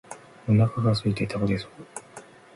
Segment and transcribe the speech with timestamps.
[0.49, 1.71] お腹がすいて倒れそう